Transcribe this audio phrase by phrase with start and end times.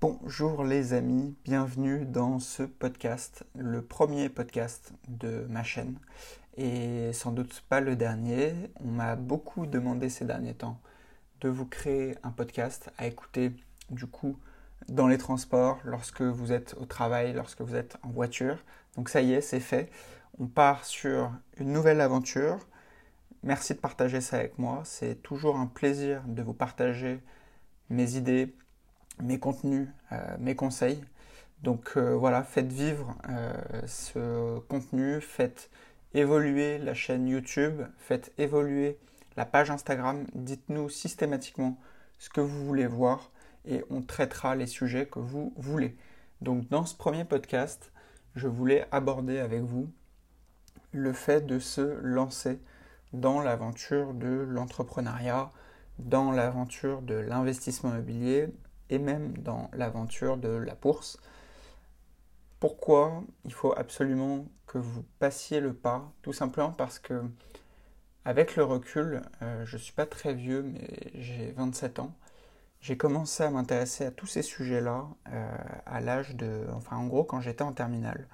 [0.00, 5.98] Bonjour les amis, bienvenue dans ce podcast, le premier podcast de ma chaîne
[6.56, 8.54] et sans doute pas le dernier.
[8.76, 10.78] On m'a beaucoup demandé ces derniers temps
[11.40, 13.50] de vous créer un podcast à écouter
[13.90, 14.38] du coup
[14.88, 18.56] dans les transports, lorsque vous êtes au travail, lorsque vous êtes en voiture.
[18.94, 19.90] Donc ça y est, c'est fait.
[20.38, 22.60] On part sur une nouvelle aventure.
[23.42, 24.82] Merci de partager ça avec moi.
[24.84, 27.20] C'est toujours un plaisir de vous partager
[27.90, 28.54] mes idées,
[29.22, 31.02] mes contenus, euh, mes conseils.
[31.62, 33.52] Donc euh, voilà, faites vivre euh,
[33.86, 35.70] ce contenu, faites
[36.14, 38.98] évoluer la chaîne YouTube, faites évoluer
[39.36, 40.24] la page Instagram.
[40.34, 41.78] Dites-nous systématiquement
[42.18, 43.30] ce que vous voulez voir
[43.64, 45.96] et on traitera les sujets que vous voulez.
[46.40, 47.92] Donc dans ce premier podcast,
[48.36, 49.90] je voulais aborder avec vous
[50.92, 52.60] le fait de se lancer
[53.12, 55.50] dans l'aventure de l'entrepreneuriat,
[55.98, 58.48] dans l'aventure de l'investissement immobilier
[58.90, 61.18] et même dans l'aventure de la bourse.
[62.60, 66.12] Pourquoi il faut absolument que vous passiez le pas?
[66.22, 67.22] Tout simplement parce que,
[68.24, 72.14] avec le recul, euh, je ne suis pas très vieux, mais j'ai 27 ans.
[72.80, 76.66] J'ai commencé à m'intéresser à tous ces sujets-là euh, à l'âge de.
[76.74, 78.28] Enfin, en gros, quand j'étais en terminale.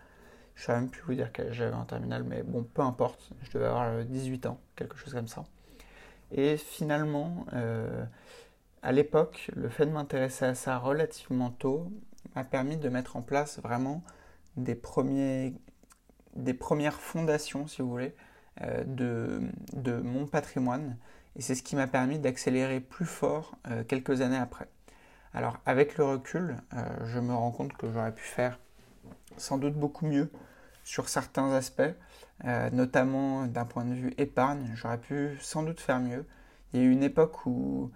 [0.54, 3.30] Je ne sais même plus vous dire que j'avais en terminale, mais bon, peu importe.
[3.42, 5.44] Je devais avoir 18 ans, quelque chose comme ça.
[6.32, 8.04] Et finalement, euh,
[8.84, 11.90] à l'époque, le fait de m'intéresser à ça relativement tôt
[12.36, 14.04] m'a permis de mettre en place vraiment
[14.58, 15.54] des, premiers,
[16.36, 18.14] des premières fondations, si vous voulez,
[18.60, 19.40] euh, de,
[19.72, 20.98] de, mon patrimoine.
[21.34, 24.68] Et c'est ce qui m'a permis d'accélérer plus fort euh, quelques années après.
[25.32, 28.60] Alors avec le recul, euh, je me rends compte que j'aurais pu faire
[29.38, 30.30] sans doute beaucoup mieux
[30.84, 31.82] sur certains aspects,
[32.72, 34.70] notamment d'un point de vue épargne.
[34.74, 36.26] J'aurais pu sans doute faire mieux.
[36.72, 37.90] Il y a eu une époque où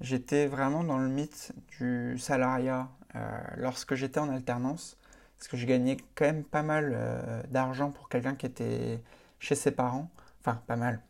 [0.00, 4.96] j'étais vraiment dans le mythe du salariat euh, lorsque j'étais en alternance,
[5.38, 9.00] parce que je gagnais quand même pas mal euh, d'argent pour quelqu'un qui était
[9.38, 10.10] chez ses parents,
[10.40, 11.00] enfin pas mal,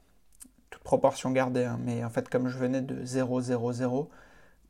[0.70, 1.78] toute proportion gardée, hein.
[1.82, 4.10] mais en fait comme je venais de 0, 0, 0,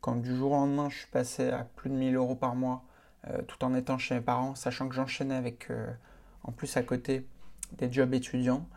[0.01, 2.83] quand du jour au lendemain je suis passé à plus de 1000 euros par mois,
[3.27, 5.69] euh, tout en étant chez mes parents, sachant que j'enchaînais avec
[6.43, 7.27] en plus à côté
[7.73, 8.67] des jobs étudiants,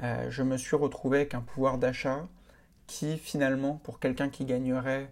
[0.00, 2.28] je me suis retrouvé avec un pouvoir d'achat
[2.86, 5.10] qui finalement, pour quelqu'un qui gagnerait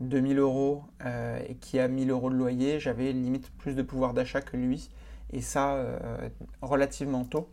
[0.00, 4.14] 2000 euros euh, et qui a 1000 euros de loyer, j'avais limite plus de pouvoir
[4.14, 4.90] d'achat que lui,
[5.32, 6.28] et ça euh,
[6.62, 7.48] relativement tôt.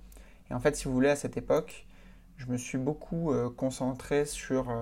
[0.49, 1.85] Et en fait, si vous voulez, à cette époque,
[2.37, 4.73] je me suis beaucoup euh, concentré sur,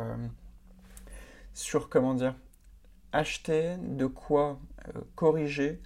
[1.54, 2.36] sur, comment dire,
[3.12, 4.60] acheter de quoi
[5.16, 5.82] corriger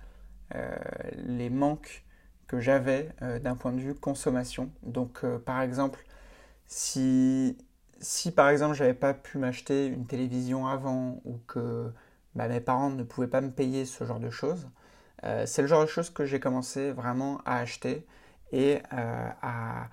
[1.16, 2.06] les manques
[2.48, 3.10] que j'avais
[3.42, 4.70] d'un point de vue consommation.
[4.84, 6.06] Donc, par exemple,
[6.68, 7.58] si
[8.00, 11.92] si par exemple j'avais pas pu m'acheter une télévision avant ou que
[12.36, 14.68] bah, mes parents ne pouvaient pas me payer ce genre de choses,
[15.24, 18.06] euh, c'est le genre de choses que j'ai commencé vraiment à acheter
[18.52, 19.90] et euh, à,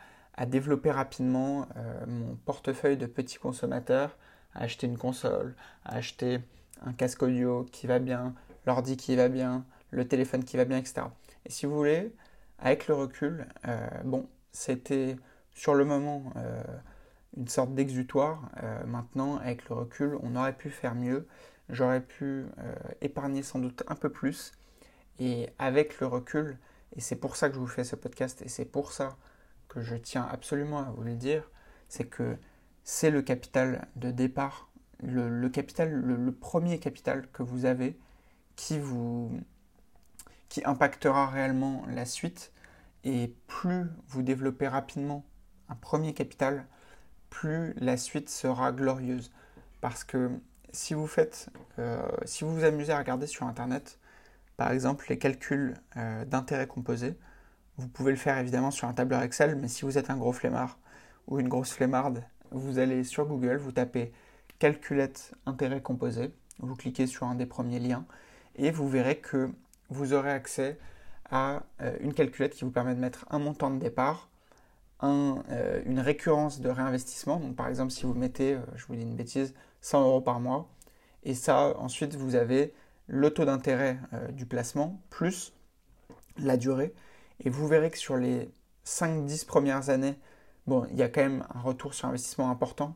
[0.47, 4.17] développer rapidement euh, mon portefeuille de petits consommateurs,
[4.55, 6.41] à acheter une console, à acheter
[6.83, 8.35] un casque audio qui va bien,
[8.65, 11.03] l'ordi qui va bien, le téléphone qui va bien, etc.
[11.45, 12.15] Et si vous voulez,
[12.59, 13.47] avec le recul,
[14.05, 15.17] bon, c'était
[15.53, 16.33] sur le moment
[17.37, 18.51] une sorte d'exutoire.
[18.63, 21.27] Euh, maintenant, avec le recul, on aurait pu faire mieux.
[21.69, 24.53] J'aurais pu euh, épargner sans doute un peu plus.
[25.19, 26.59] Et avec le recul,
[26.97, 29.17] et c'est pour ça que je vous fais ce podcast, et c'est pour ça
[29.69, 31.51] que je tiens absolument à vous le dire,
[31.89, 32.37] c'est que
[32.85, 34.71] c'est le capital de départ,
[35.03, 37.99] le, capital, le, premier capital que vous avez
[38.57, 39.31] qui vous
[40.49, 42.53] qui impactera réellement la suite.
[43.05, 45.25] Et plus vous développez rapidement
[45.69, 46.67] un premier capital,
[47.31, 49.33] plus la suite sera glorieuse.
[49.81, 50.31] Parce que
[50.73, 51.49] si vous faites,
[51.79, 53.99] euh, si vous vous amusez à regarder sur Internet,
[54.57, 57.17] par exemple les calculs euh, d'intérêt composé,
[57.79, 60.33] vous pouvez le faire évidemment sur un tableur Excel, mais si vous êtes un gros
[60.33, 60.79] flemmard
[61.29, 64.13] ou une grosse flemmarde, vous allez sur Google, vous tapez
[64.59, 68.05] calculette intérêt composé, vous cliquez sur un des premiers liens
[68.57, 69.51] et vous verrez que
[69.89, 70.79] vous aurez accès
[71.31, 74.29] à euh, une calculette qui vous permet de mettre un montant de départ,
[75.03, 77.41] euh, une récurrence de réinvestissement.
[77.57, 80.69] Par exemple, si vous mettez, euh, je vous dis une bêtise, 100 euros par mois,
[81.23, 82.75] et ça, ensuite, vous avez
[83.07, 85.55] le taux d'intérêt euh, du placement plus
[86.39, 86.95] la durée.
[87.41, 88.51] Et vous verrez que sur les
[88.85, 90.17] 5-10 premières années,
[90.67, 92.93] bon, il y a quand même un retour sur investissement important,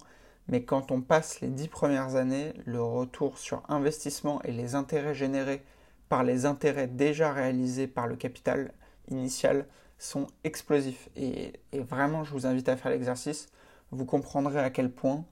[0.48, 5.14] mais quand on passe les 10 premières années, le retour sur investissement et les intérêts
[5.14, 5.62] générés
[6.08, 8.72] par les intérêts déjà réalisés par le capital
[9.08, 9.66] initial
[10.04, 11.08] sont explosifs.
[11.16, 13.48] Et, vraiment, je vous invite à faire l'exercice.
[13.90, 15.24] Vous comprendrez à quel point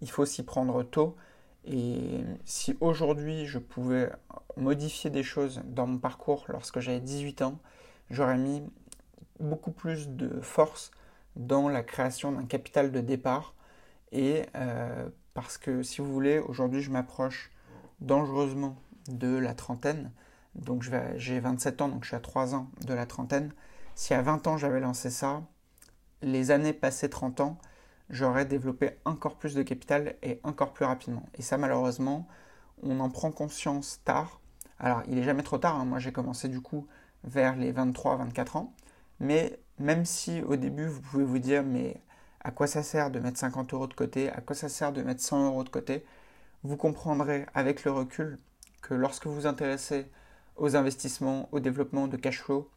[0.00, 1.16] il faut s'y prendre tôt
[1.64, 4.10] Et si aujourd'hui je pouvais
[4.56, 7.58] modifier des choses dans mon parcours lorsque j'avais 18 ans,
[8.10, 8.62] j'aurais mis
[9.40, 10.90] beaucoup plus de force
[11.36, 13.54] dans la création d'un capital de départ.
[14.12, 17.50] Et euh, parce que si vous voulez, aujourd'hui je m'approche
[18.00, 18.76] dangereusement
[19.08, 20.12] de la trentaine.
[20.54, 20.86] Donc
[21.16, 23.52] j'ai 27 ans, donc je suis à 3 ans de la trentaine.
[23.98, 25.42] Si à 20 ans j'avais lancé ça,
[26.22, 27.58] les années passées 30 ans,
[28.10, 31.28] j'aurais développé encore plus de capital et encore plus rapidement.
[31.34, 32.28] Et ça, malheureusement,
[32.84, 34.40] on en prend conscience tard.
[34.78, 35.74] Alors, il n'est jamais trop tard.
[35.74, 35.84] Hein.
[35.84, 36.86] Moi, j'ai commencé du coup
[37.24, 38.72] vers les 23-24 ans.
[39.18, 42.00] Mais même si au début, vous pouvez vous dire, mais
[42.44, 44.30] à quoi ça sert de mettre 50 euros de côté?
[44.30, 46.06] À quoi ça sert de mettre 100 euros de côté?
[46.62, 48.38] Vous comprendrez avec le recul
[48.80, 50.08] que lorsque vous vous intéressez
[50.54, 52.70] aux investissements, au développement de cash flow,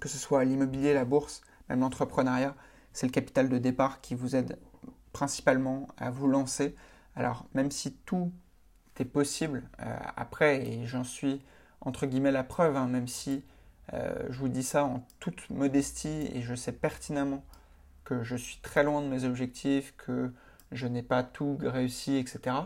[0.00, 2.54] que ce soit l'immobilier, la bourse, même l'entrepreneuriat,
[2.92, 4.58] c'est le capital de départ qui vous aide
[5.12, 6.74] principalement à vous lancer.
[7.16, 8.32] Alors même si tout
[8.98, 11.42] est possible euh, après, et j'en suis
[11.80, 13.42] entre guillemets la preuve, hein, même si
[13.92, 17.44] euh, je vous dis ça en toute modestie et je sais pertinemment
[18.04, 20.32] que je suis très loin de mes objectifs, que
[20.72, 22.56] je n'ai pas tout réussi, etc.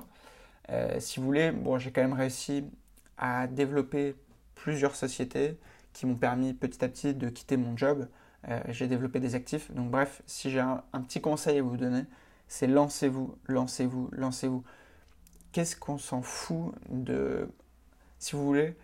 [0.71, 2.65] Euh, si vous voulez, bon, j'ai quand même réussi
[3.17, 4.17] à développer
[4.55, 5.59] plusieurs sociétés
[5.99, 8.07] qui m'ont permis petit à petit de quitter mon job,
[8.49, 9.73] euh, j'ai développé des actifs.
[9.73, 12.05] Donc bref, si j'ai un, petit conseil à vous donner,
[12.47, 14.63] c'est lancez-vous, lancez-vous, lancez-vous.
[15.51, 17.49] Qu'est-ce qu'on s'en fout de...
[18.21, 18.77] Si vous voulez,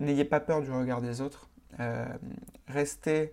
[0.00, 1.48] n'ayez pas peur du regard des autres.
[1.78, 2.04] Euh,
[2.66, 3.32] restez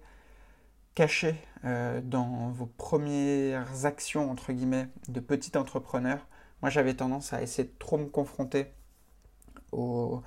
[0.94, 1.34] caché
[1.66, 6.28] euh, dans vos premières actions, entre guillemets, de petit entrepreneur.
[6.62, 8.68] Moi, j'avais tendance à essayer de trop me confronter
[9.72, 10.22] aux,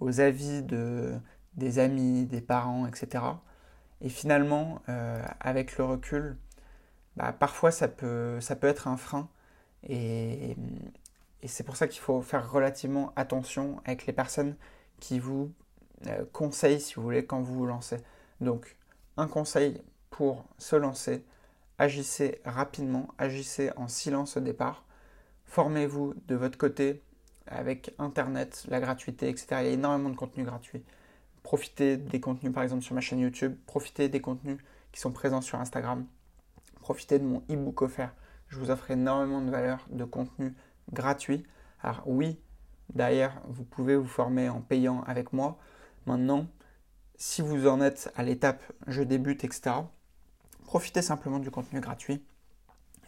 [0.00, 1.20] aux avis de,
[1.56, 3.24] des amis, des parents, etc.
[4.00, 6.36] Et finalement, euh, avec le recul,
[7.16, 9.28] bah, parfois ça peut, être un frein.
[9.88, 10.56] Et,
[11.46, 14.56] c'est pour ça qu'il faut faire relativement attention avec les personnes
[14.98, 15.52] qui vous
[16.06, 17.98] euh, conseillent, si vous voulez, quand vous vous lancez.
[18.40, 18.76] Donc,
[19.16, 21.24] un conseil pour se lancer,
[21.78, 24.84] agissez rapidement, agissez en silence au départ.
[25.44, 27.02] Formez-vous de votre côté
[27.46, 29.46] avec Internet, la gratuité, etc.
[29.60, 30.82] Il y a énormément de contenu gratuit
[31.44, 34.58] profitez des contenus par exemple sur ma chaîne YouTube, profitez des contenus
[34.90, 36.04] qui sont présents sur Instagram,
[36.80, 38.12] profitez de mon e-book offert.
[38.48, 40.54] Je vous offre énormément de valeur, de contenu
[40.92, 41.44] gratuit.
[41.82, 42.40] Alors oui,
[42.94, 45.58] d'ailleurs, vous pouvez vous former en payant avec moi.
[46.06, 46.46] Maintenant,
[47.16, 49.76] si vous en êtes à l'étape je débute, etc.,
[50.64, 52.24] profitez simplement du contenu gratuit.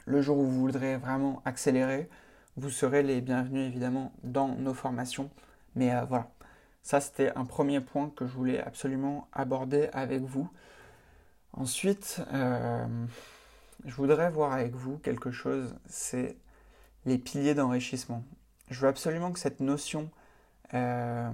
[0.04, 2.08] Le jour où vous voudrez vraiment accélérer,
[2.56, 5.30] vous serez les bienvenus évidemment dans nos formations.
[5.74, 6.30] Mais euh, voilà,
[6.86, 10.48] ça, c'était un premier point que je voulais absolument aborder avec vous.
[11.52, 12.86] Ensuite, euh,
[13.84, 16.36] je voudrais voir avec vous quelque chose, c'est
[17.04, 18.22] les piliers d'enrichissement.
[18.70, 20.08] Je veux absolument que cette notion,
[20.74, 21.28] euh,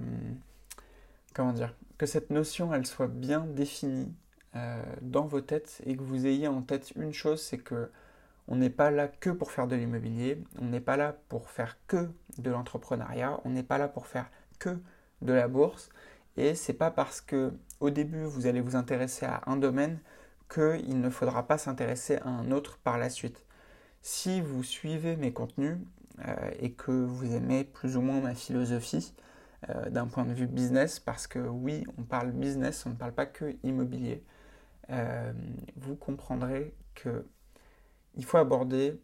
[1.35, 4.11] comment dire, que cette notion, elle soit bien définie
[4.57, 7.91] euh, dans vos têtes et que vous ayez en tête une chose, c'est que
[8.49, 11.77] on n'est pas là que pour faire de l'immobilier, on n'est pas là pour faire
[11.89, 12.09] que
[12.39, 14.79] de l'entrepreneuriat, on n'est pas là pour faire que
[15.23, 15.91] de la bourse.
[16.37, 19.99] Et c'est pas parce que au début vous allez vous intéresser à un domaine
[20.53, 23.45] qu'il ne faudra pas s'intéresser à un autre par la suite.
[24.03, 25.79] Si vous suivez mes contenus
[26.27, 29.15] euh, et que vous aimez plus ou moins ma philosophie
[29.71, 33.13] euh, d'un point de vue business, parce que oui, on parle business, on ne parle
[33.13, 34.25] pas que immobilier,
[34.91, 35.33] euh,
[35.77, 37.25] vous comprendrez que
[38.15, 39.01] il faut aborder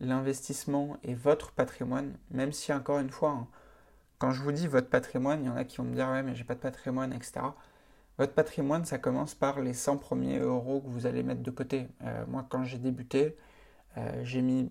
[0.00, 3.48] l'investissement et votre patrimoine, même si encore une fois, hein,
[4.18, 6.22] quand je vous dis votre patrimoine, il y en a qui vont me dire ouais
[6.22, 7.40] mais j'ai pas de patrimoine, etc.
[8.18, 11.88] Votre patrimoine, ça commence par les 100 premiers euros que vous allez mettre de côté.
[12.02, 13.36] Euh, moi, quand j'ai débuté,
[13.96, 14.70] euh, j'ai mis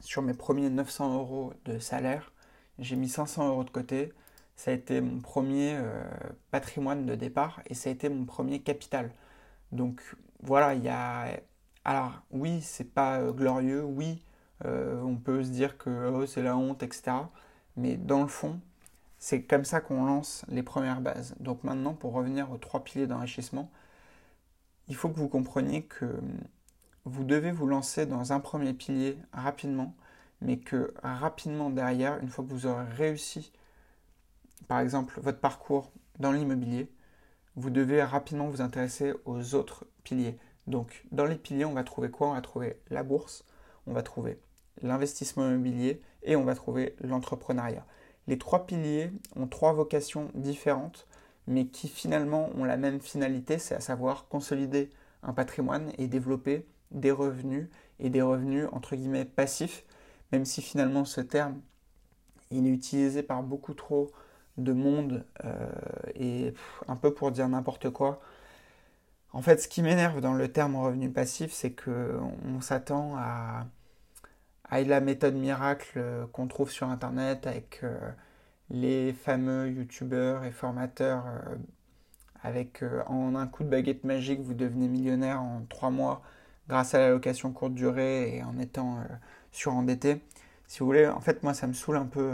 [0.00, 2.32] sur mes premiers 900 euros de salaire,
[2.80, 4.12] j'ai mis 500 euros de côté.
[4.56, 6.04] Ça a été mon premier euh,
[6.50, 9.12] patrimoine de départ et ça a été mon premier capital.
[9.72, 10.02] Donc
[10.42, 11.40] voilà, il y a.
[11.84, 14.24] Alors oui, c'est pas glorieux, oui,
[14.64, 17.12] on peut se dire que oh, c'est la honte, etc.
[17.76, 18.60] Mais dans le fond,
[19.18, 21.34] c'est comme ça qu'on lance les premières bases.
[21.40, 23.70] Donc maintenant, pour revenir aux trois piliers d'enrichissement,
[24.88, 26.20] il faut que vous compreniez que
[27.04, 29.94] vous devez vous lancer dans un premier pilier rapidement,
[30.40, 33.52] mais que rapidement derrière, une fois que vous aurez réussi,
[34.68, 36.90] par exemple, votre parcours dans l'immobilier,
[37.56, 40.38] vous devez rapidement vous intéresser aux autres piliers.
[40.66, 42.28] Donc dans les piliers, on va trouver quoi?
[42.28, 43.44] On va trouver la bourse,
[43.86, 44.40] on va trouver
[44.82, 47.86] l'investissement immobilier et on va trouver l'entrepreneuriat.
[48.26, 51.06] Les trois piliers ont trois vocations différentes,
[51.46, 54.90] mais qui finalement ont la même finalité, c'est à savoir consolider
[55.22, 57.68] un patrimoine et développer des revenus
[58.00, 59.84] et des revenus entre guillemets passifs,
[60.32, 61.60] même si finalement ce terme
[62.50, 64.10] il est utilisé par beaucoup trop
[64.56, 65.24] de monde
[66.14, 66.52] et
[66.88, 68.20] un peu pour dire n'importe quoi.
[69.32, 73.66] En fait, ce qui m'énerve dans le terme revenu passif, c'est qu'on s'attend à,
[74.68, 77.82] à, la méthode miracle qu'on trouve sur Internet avec
[78.70, 81.24] les fameux youtubeurs et formateurs
[82.42, 86.22] avec en un coup de baguette magique, vous devenez millionnaire en trois mois
[86.68, 88.98] grâce à la location courte durée et en étant
[89.52, 90.20] surendetté.
[90.66, 92.32] Si vous voulez, en fait, moi, ça me saoule un peu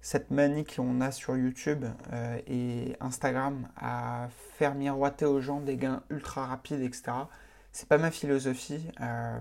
[0.00, 5.76] cette manie qu'on a sur YouTube euh, et Instagram à faire miroiter aux gens des
[5.76, 7.12] gains ultra rapides, etc.
[7.72, 8.88] C'est pas ma philosophie.
[9.00, 9.40] Euh,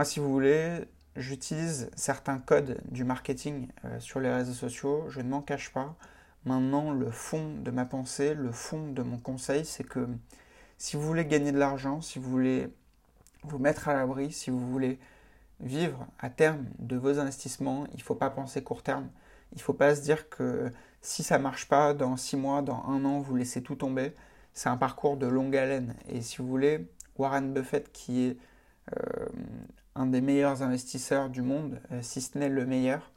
[0.00, 5.04] moi, si vous voulez, j'utilise certains codes du marketing euh, sur les réseaux sociaux.
[5.10, 5.94] Je ne m'en cache pas.
[6.46, 10.08] Maintenant, le fond de ma pensée, le fond de mon conseil, c'est que
[10.78, 12.72] si vous voulez gagner de l'argent, si vous voulez
[13.42, 14.98] vous mettre à l'abri, si vous voulez
[15.60, 19.10] vivre à terme de vos investissements, il ne faut pas penser court terme.
[19.52, 22.62] Il ne faut pas se dire que si ça ne marche pas, dans six mois,
[22.62, 24.14] dans un an, vous laissez tout tomber.
[24.54, 25.94] C'est un parcours de longue haleine.
[26.08, 26.88] Et si vous voulez,
[27.18, 28.38] Warren Buffett, qui est
[28.96, 29.26] euh,
[29.94, 33.12] un des meilleurs investisseurs du monde, euh, si ce n'est le meilleur,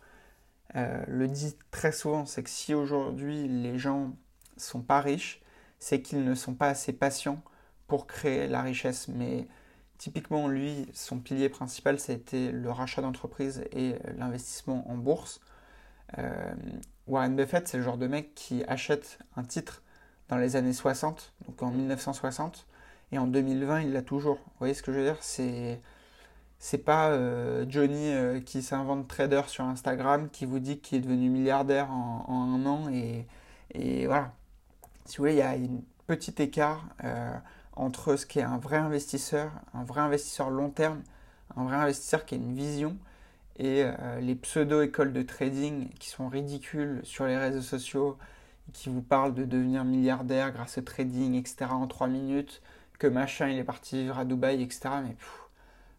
[0.76, 4.14] euh, le dit très souvent, c'est que si aujourd'hui les gens
[4.58, 5.42] sont pas riches,
[5.80, 7.42] c'est qu'ils ne sont pas assez patients
[7.88, 9.08] pour créer la richesse.
[9.08, 9.48] Mais
[9.98, 15.42] typiquement, lui, son pilier principal, c'était le rachat d'entreprise et l'investissement en bourse.
[16.18, 16.54] Euh,
[17.08, 19.84] Warren Buffett, c'est le genre de mec qui achète un titre
[20.30, 22.66] dans les années 60, donc en 1960,
[23.12, 24.38] et en 2020, il l'a toujours.
[24.38, 25.18] Vous voyez ce que je veux dire?
[25.22, 25.82] C'est
[26.66, 31.02] c'est pas euh, Johnny euh, qui s'invente trader sur Instagram qui vous dit qu'il est
[31.02, 34.32] devenu milliardaire en, un an et, voilà.
[35.06, 36.86] Si vous voulez, il y a un petit écart
[37.76, 41.02] entre ce qui est un vrai investisseur, un vrai investisseur long terme,
[41.58, 42.96] un vrai investisseur qui a une vision
[43.58, 48.18] et euh, les pseudo-écoles de trading qui sont ridicules sur les réseaux sociaux,
[48.72, 51.66] qui vous parlent de devenir milliardaire grâce au trading, etc.
[51.72, 52.62] en 3 minutes,
[53.00, 54.90] que machin il est parti vivre à Dubaï, etc.
[55.04, 55.16] Mais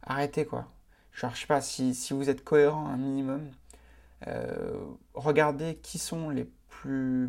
[0.06, 0.66] arrêtez quoi.
[1.12, 3.50] Je ne sais pas, si, vous êtes cohérent un minimum,
[4.26, 4.76] euh,
[5.14, 7.28] regardez qui sont les plus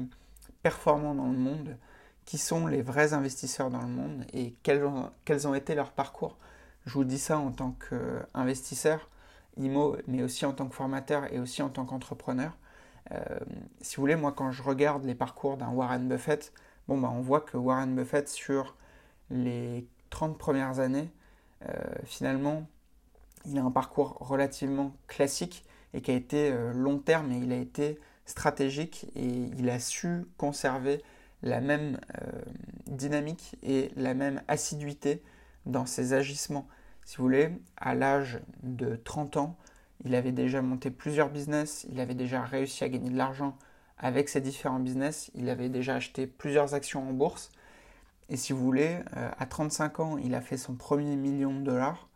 [0.63, 1.77] performants dans le monde,
[2.25, 6.37] qui sont les vrais investisseurs dans le monde et quels ont, été leurs parcours.
[6.87, 9.07] Je vous dis ça en tant qu'investisseur
[9.57, 12.57] IMO, mais aussi en tant que formateur et aussi en tant qu'entrepreneur.
[13.11, 13.39] Euh,
[13.81, 16.51] si vous voulez, moi, quand je regarde les parcours d'un Warren Buffett,
[16.87, 18.75] bon, bah, on voit que Warren Buffett, sur
[19.29, 21.11] les 30 premières années,
[22.03, 22.67] finalement,
[23.45, 27.51] il a un parcours relativement classique et qui a été euh, long terme et il
[27.51, 31.03] a été stratégique et il a su conserver
[31.43, 31.99] la même
[32.87, 35.21] dynamique et la même assiduité
[35.65, 36.67] dans ses agissements.
[37.03, 39.57] Si vous voulez, à l'âge de 30 ans,
[40.03, 43.57] il avait déjà monté plusieurs business, il avait déjà réussi à gagner de l'argent
[43.97, 47.51] avec ses différents business, il avait déjà acheté plusieurs actions en bourse.
[48.29, 51.61] Et si vous voulez, euh, à 35 ans, il a fait son premier million de
[51.61, 52.09] dollars.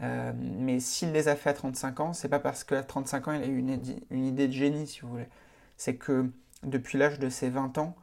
[0.00, 3.32] Euh, mais s'il les a fait à 35 ans, c'est pas parce qu'à 35 ans,
[3.32, 5.28] il a eu une, idée de génie, si vous voulez.
[5.76, 6.30] C'est que
[6.62, 7.96] depuis l'âge de ses 20 ans,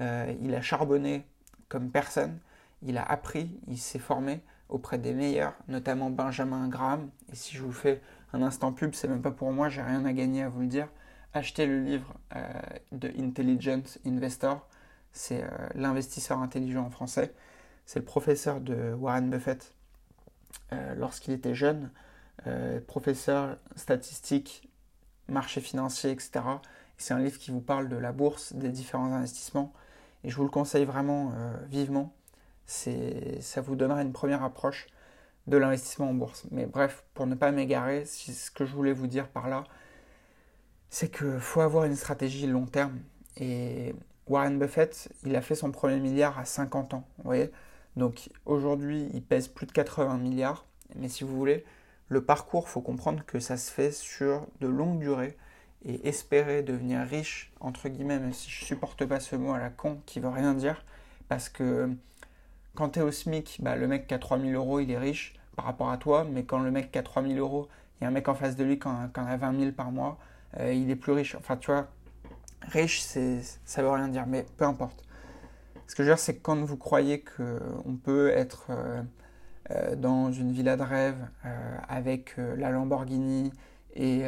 [0.00, 1.26] euh, il a charbonné
[1.68, 2.38] comme personne,
[2.82, 7.10] il a appris, il s'est formé, auprès des meilleurs, notamment Benjamin Graham.
[7.32, 8.00] Et si je vous fais
[8.32, 10.66] un instant pub, c'est même pas pour moi, j'ai rien à gagner à vous le
[10.66, 10.88] dire.
[11.34, 12.14] Achetez le livre
[12.92, 14.66] de Intelligent Investor,
[15.16, 17.34] c'est euh, l'investisseur intelligent en français.
[17.84, 19.72] C'est le professeur de Warren Buffett
[20.72, 21.90] euh, lorsqu'il était jeune,
[22.86, 24.70] professeur statistique,
[25.26, 26.42] marché financier, etc.
[26.96, 29.72] C'est un livre qui vous parle de la bourse, des différents investissements.
[30.22, 31.32] Et je vous le conseille vraiment
[31.68, 32.14] vivement
[32.66, 34.86] ça vous donnera une première approche
[35.46, 36.44] de l'investissement en bourse.
[36.50, 39.64] Mais bref, pour ne pas m'égarer, ce que je voulais vous dire par là,
[40.90, 42.98] c'est qu'il faut avoir une stratégie long terme.
[43.36, 43.94] Et
[44.28, 47.04] Warren Buffett, il a fait son premier milliard à 50 ans.
[47.18, 47.50] Vous voyez
[47.96, 50.64] Donc aujourd'hui, il pèse plus de 80 milliards.
[50.96, 51.64] Mais si vous voulez,
[52.08, 55.36] le parcours, faut comprendre que ça se fait sur de longues durées.
[55.84, 59.70] Et espérer devenir riche, entre guillemets, même si je supporte pas ce mot à la
[59.70, 60.84] con qui veut rien dire,
[61.28, 61.88] parce que
[62.74, 65.34] quand tu es au SMIC, bah, le mec qui a 3000 euros, il est riche
[65.54, 67.68] par rapport à toi, mais quand le mec qui a 3000 euros,
[68.00, 69.92] il y a un mec en face de lui qui en, a 20 000 par
[69.92, 70.18] mois,
[70.58, 71.34] euh, il est plus riche.
[71.36, 71.88] Enfin, tu vois,
[72.62, 73.02] riche,
[73.64, 75.04] ça veut rien dire, mais peu importe.
[75.86, 79.02] Ce que je veux dire, c'est que quand vous croyez qu'on peut être euh,
[79.70, 81.28] euh, dans une villa de rêve
[81.88, 83.52] avec la Lamborghini
[83.94, 84.24] et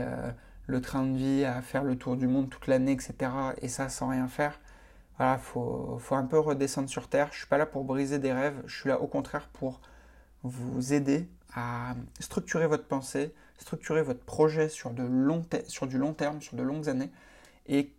[0.67, 3.15] le train de vie à faire le tour du monde toute l'année, etc.,
[3.61, 4.61] et ça sans rien faire,
[5.17, 7.29] voilà, faut, faut un peu redescendre sur terre.
[7.33, 9.81] Je suis pas là pour briser des rêves, je suis là au contraire pour
[10.45, 16.13] vous aider à structurer votre pensée, structurer votre projet sur, de long sur du long
[16.13, 17.11] terme, sur de longues années,
[17.67, 17.93] et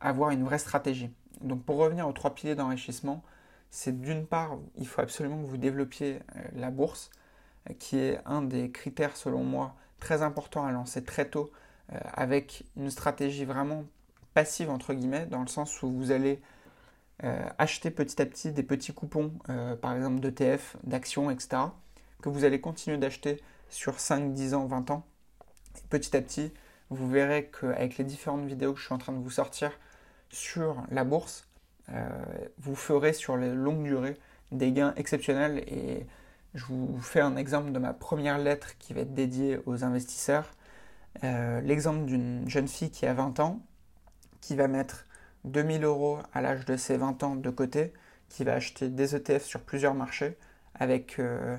[0.00, 1.10] avoir une vraie stratégie.
[1.40, 3.22] Donc pour revenir aux trois piliers d'enrichissement,
[3.70, 7.10] c'est d'une part, il faut absolument que vous développiez euh, la bourse,
[7.68, 11.50] euh, qui est un des critères selon moi très importants à lancer très tôt,
[11.92, 13.84] euh, avec une stratégie vraiment
[14.34, 16.40] passive entre guillemets, dans le sens où vous allez
[17.58, 19.30] acheter petit à petit des petits coupons,
[19.82, 21.64] par exemple d'ETF, d'actions, etc.,
[22.22, 25.04] que vous allez continuer d'acheter sur 5, 10 ans, 20 ans.
[25.90, 26.50] petit à petit,
[26.88, 29.70] vous verrez qu'avec les différentes vidéos que je suis en train de vous sortir
[30.30, 31.48] sur la bourse,
[31.92, 32.08] euh,
[32.58, 34.16] vous ferez sur les longues durées
[34.52, 35.64] des gains exceptionnels.
[35.66, 36.06] Et
[36.54, 40.50] je vous fais un exemple de ma première lettre qui va être dédiée aux investisseurs.
[41.24, 43.60] Euh, l'exemple d'une jeune fille qui a 20 ans,
[44.40, 45.06] qui va mettre
[45.44, 47.92] 2000 euros à l'âge de ses 20 ans de côté,
[48.28, 50.38] qui va acheter des ETF sur plusieurs marchés
[50.74, 51.56] avec euh,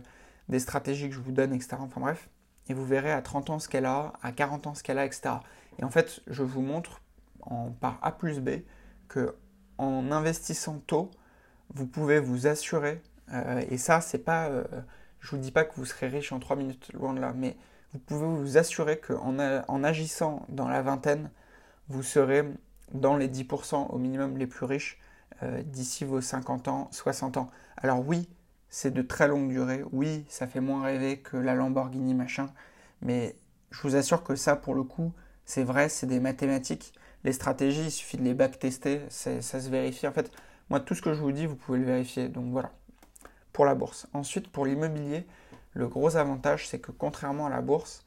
[0.50, 1.78] des stratégies que je vous donne, etc.
[1.80, 2.30] Enfin bref,
[2.70, 5.06] et vous verrez à 30 ans ce qu'elle a, à 40 ans ce qu'elle a,
[5.06, 5.36] etc.
[5.80, 7.02] Et en fait, je vous montre
[7.42, 8.62] en, par A plus B
[9.08, 9.36] que
[9.78, 11.12] en investissant tôt,
[11.74, 13.02] vous pouvez vous assurer,
[13.34, 14.64] euh, et ça, c'est pas, euh,
[15.20, 17.58] je vous dis pas que vous serez riche en 3 minutes, loin de là, mais
[17.94, 21.30] vous pouvez vous assurer qu'en en agissant dans la vingtaine,
[21.90, 22.46] vous serez
[22.94, 25.00] dans les 10% au minimum les plus riches
[25.44, 27.50] euh, d'ici vos 50 ans, 60 ans.
[27.78, 28.30] Alors oui,
[28.70, 29.84] c'est de très longue durée.
[29.92, 32.50] Oui, ça fait moins rêver que la Lamborghini machin,
[33.02, 33.36] mais
[33.72, 35.14] je vous assure que ça, pour le coup,
[35.46, 36.94] c'est vrai, c'est des mathématiques.
[37.24, 40.08] Les stratégies, il suffit de les backtester, ça se vérifie.
[40.08, 40.32] En fait,
[40.70, 42.30] moi, tout ce que je vous dis, vous pouvez le vérifier.
[42.30, 42.72] Donc voilà,
[43.54, 44.08] pour la bourse.
[44.14, 45.26] Ensuite, pour l'immobilier,
[45.74, 48.06] le gros avantage, c'est que contrairement à la bourse,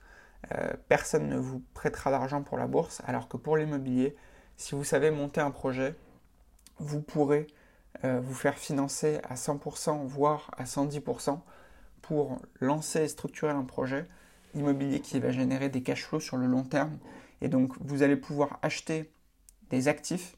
[0.52, 4.16] euh, personne ne vous prêtera d'argent pour la bourse, alors que pour l'immobilier,
[4.56, 5.94] si vous savez monter un projet,
[6.78, 7.46] vous pourrez
[8.04, 11.40] euh, vous faire financer à 100%, voire à 110%
[12.02, 14.06] pour lancer et structurer un projet
[14.54, 16.98] immobilier qui va générer des cash flows sur le long terme.
[17.44, 19.12] Et donc, vous allez pouvoir acheter
[19.68, 20.34] des actifs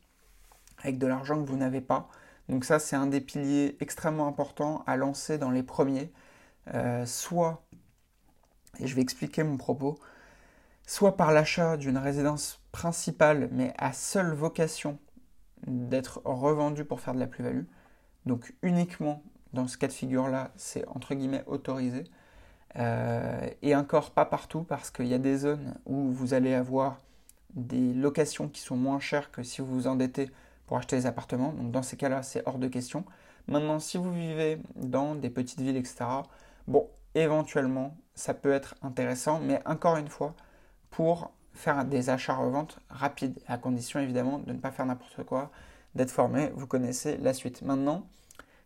[0.78, 2.08] avec de l'argent que vous n'avez pas.
[2.48, 6.12] Donc ça, c'est un des piliers extrêmement importants à lancer dans les premiers.
[6.74, 7.64] Euh, soit,
[8.80, 10.00] et je vais expliquer mon propos,
[10.84, 14.98] soit par l'achat d'une résidence principale, mais à seule vocation
[15.68, 17.66] d'être revendu pour faire de la plus-value.
[18.26, 22.02] Donc uniquement dans ce cas de figure-là, c'est entre guillemets autorisé.
[22.78, 26.98] Euh, et encore pas partout parce qu'il y a des zones où vous allez avoir
[27.56, 30.30] des locations qui sont moins chères que si vous vous endettez
[30.66, 31.52] pour acheter des appartements.
[31.52, 33.04] Donc dans ces cas-là, c'est hors de question.
[33.48, 36.04] Maintenant, si vous vivez dans des petites villes, etc.,
[36.68, 40.34] bon, éventuellement, ça peut être intéressant, mais encore une fois,
[40.90, 45.50] pour faire des achats-reventes rapides, à condition évidemment de ne pas faire n'importe quoi,
[45.94, 47.62] d'être formé, vous connaissez la suite.
[47.62, 48.06] Maintenant,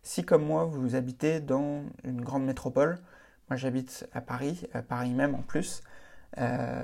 [0.03, 2.99] si comme moi vous habitez dans une grande métropole,
[3.49, 5.83] moi j'habite à Paris, à Paris même en plus,
[6.37, 6.83] euh,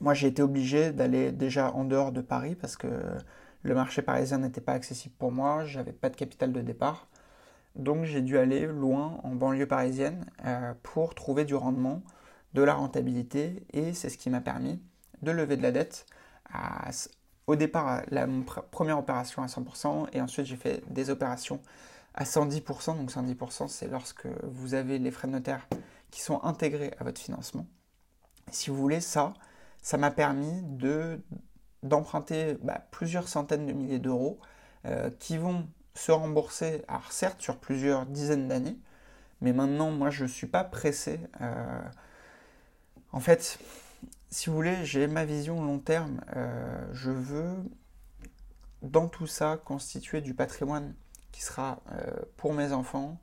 [0.00, 2.88] moi j'ai été obligé d'aller déjà en dehors de Paris parce que
[3.62, 7.08] le marché parisien n'était pas accessible pour moi, j'avais pas de capital de départ.
[7.76, 12.02] Donc j'ai dû aller loin en banlieue parisienne euh, pour trouver du rendement
[12.54, 14.80] de la rentabilité et c'est ce qui m'a permis
[15.22, 16.06] de lever de la dette.
[17.46, 18.26] au départ, la
[18.70, 21.60] première opération à 100% et ensuite j'ai fait des opérations
[22.14, 22.96] à 110%.
[22.96, 25.66] Donc 110% c'est lorsque vous avez les frais de notaire
[26.10, 27.66] qui sont intégrés à votre financement.
[28.50, 29.34] si vous voulez ça,
[29.82, 31.20] ça m'a permis de
[31.82, 34.40] d'emprunter bah, plusieurs centaines de milliers d'euros
[34.84, 38.76] euh, qui vont se rembourser, alors certes sur plusieurs dizaines d'années,
[39.40, 41.20] mais maintenant moi je ne suis pas pressé.
[41.40, 41.82] Euh,
[43.12, 43.58] en fait,
[44.30, 46.20] si vous voulez, j'ai ma vision long terme.
[46.36, 47.54] Euh, je veux,
[48.82, 50.94] dans tout ça, constituer du patrimoine
[51.32, 51.80] qui sera
[52.36, 53.20] pour mes enfants,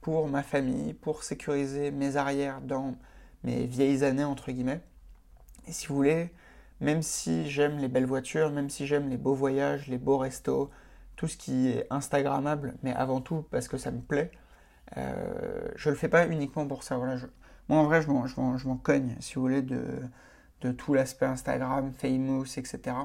[0.00, 2.96] pour ma famille, pour sécuriser mes arrières dans
[3.44, 4.82] mes vieilles années, entre guillemets.
[5.66, 6.32] Et si vous voulez,
[6.80, 10.70] même si j'aime les belles voitures, même si j'aime les beaux voyages, les beaux restos,
[11.16, 14.30] tout ce qui est Instagrammable, mais avant tout parce que ça me plaît,
[14.96, 16.96] euh, je le fais pas uniquement pour ça.
[16.96, 19.84] Moi, en vrai, je m'en, cogne, si vous voulez, de,
[20.62, 22.96] de tout l'aspect Instagram, Famous, etc.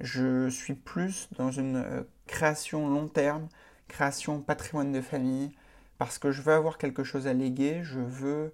[0.00, 3.48] Je suis plus dans une euh, création long terme,
[3.88, 5.52] création patrimoine de famille,
[5.98, 8.52] parce que je veux avoir quelque chose à léguer, je veux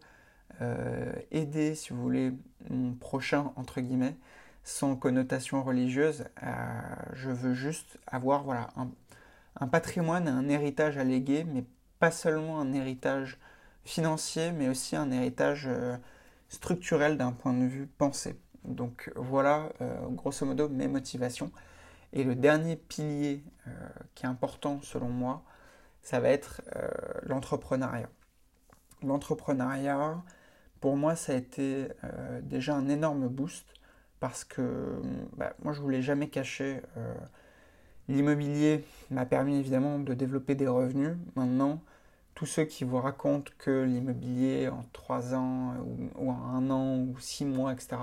[0.63, 2.33] euh, aider, si vous voulez,
[2.71, 4.17] mon prochain, entre guillemets,
[4.65, 6.25] sans connotation religieuse.
[6.43, 6.47] Euh,
[7.13, 8.69] je veux juste avoir voilà,
[9.57, 11.65] un, patrimoine, un héritage à léguer, mais
[11.99, 13.39] pas seulement un héritage
[13.85, 15.97] financier, mais aussi un héritage euh,
[16.49, 18.39] structurel d'un point de vue pensée.
[18.65, 19.69] Donc voilà,
[20.11, 21.53] grosso modo, mes motivations.
[22.13, 23.45] Et le dernier pilier
[24.17, 25.45] qui est important selon moi,
[26.03, 26.63] ça va être
[27.23, 28.09] l'entrepreneuriat.
[29.05, 30.21] L'entrepreneuriat,
[30.81, 31.89] pour moi, ça a été
[32.43, 33.67] déjà un énorme boost
[34.21, 35.01] parce que
[35.37, 36.81] bah, moi, je voulais jamais cacher.
[38.09, 41.17] L'immobilier m'a permis évidemment de développer des revenus.
[41.35, 41.81] Maintenant,
[42.35, 45.75] tous ceux qui vous racontent que l'immobilier en 3 ans
[46.17, 47.97] ou, en 1 an ou 6 mois, etc.,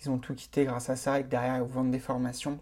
[0.00, 2.60] ils ont tout quitté grâce à ça et que derrière ils vous vendent des formations,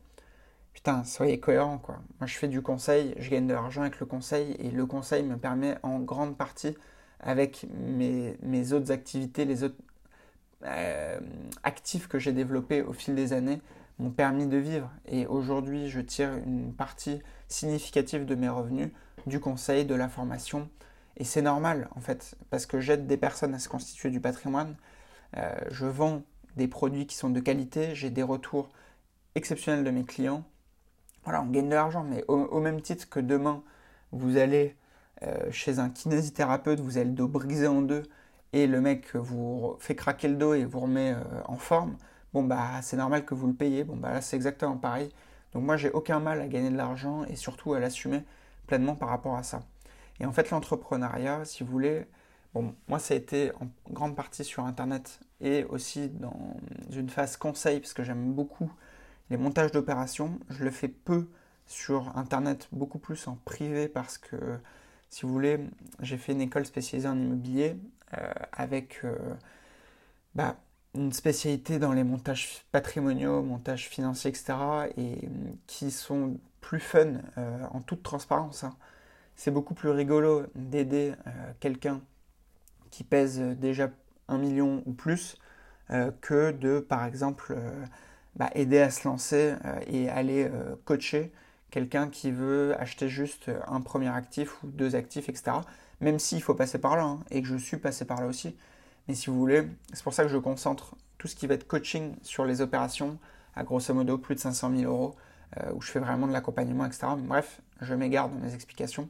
[0.72, 2.00] putain, soyez cohérents quoi.
[2.18, 5.22] Moi je fais du conseil, je gagne de l'argent avec le conseil et le conseil
[5.22, 6.76] me permet en grande partie
[7.20, 9.76] avec mes, autres activités, les autres
[10.64, 11.20] euh,
[11.62, 13.60] actifs que j'ai développés au fil des années
[13.98, 14.90] m'ont permis de vivre.
[15.06, 18.90] Et aujourd'hui, je tire une partie significative de mes revenus
[19.26, 20.68] du conseil, de la formation,
[21.20, 24.74] et c'est normal, en fait, parce que j'aide des personnes à se constituer du patrimoine.
[25.36, 26.22] Euh, je vends
[26.56, 28.70] des produits qui sont de qualité, j'ai des retours
[29.34, 30.44] exceptionnels de mes clients.
[31.24, 33.62] Voilà, on gagne de l'argent, mais au, même titre que demain,
[34.12, 34.74] vous allez
[35.50, 38.02] chez un kinésithérapeute, vous avez le dos brisé en deux,
[38.52, 41.96] et le mec vous fait craquer le dos et vous remet euh, en forme,
[42.32, 43.84] bon bah c'est normal que vous le payez.
[43.84, 45.10] Bon bah là c'est exactement pareil.
[45.52, 48.22] Donc moi j'ai aucun mal à gagner de l'argent et surtout à l'assumer
[48.66, 49.62] pleinement par rapport à ça.
[50.20, 52.06] Et en fait, l'entrepreneuriat, si vous voulez,
[52.54, 56.56] bon, moi, ça a été en grande partie sur Internet et aussi dans
[56.90, 58.70] une phase conseil, parce que j'aime beaucoup
[59.30, 60.38] les montages d'opérations.
[60.50, 61.28] Je le fais peu
[61.66, 64.36] sur Internet, beaucoup plus en privé, parce que,
[65.10, 65.58] si vous voulez,
[66.00, 67.76] j'ai fait une école spécialisée en immobilier
[68.16, 69.16] euh, avec euh,
[70.36, 70.56] bah,
[70.94, 74.54] une spécialité dans les montages patrimoniaux, montages financiers, etc.,
[74.96, 75.28] et
[75.66, 78.64] qui sont plus fun euh, en toute transparence.
[78.64, 78.76] Hein
[79.36, 81.14] c'est beaucoup plus rigolo d'aider
[81.60, 82.02] quelqu'un
[82.90, 83.88] qui pèse déjà
[84.28, 85.38] un million ou plus
[86.20, 87.56] que de, par exemple,
[88.36, 89.54] bah, aider à se lancer
[89.86, 90.50] et aller
[90.84, 91.32] coacher
[91.70, 95.58] quelqu'un qui veut acheter juste un premier actif ou deux actifs, etc.
[96.00, 98.56] Même s'il faut passer par là, hein, et que je suis passé par là aussi.
[99.08, 101.66] Mais si vous voulez, c'est pour ça que je concentre tout ce qui va être
[101.66, 103.18] coaching sur les opérations,
[103.54, 105.14] à grosso modo plus de 500 000 euros,
[105.74, 107.08] où je fais vraiment de l'accompagnement, etc.
[107.18, 109.08] Bref, je m'égare dans mes explications.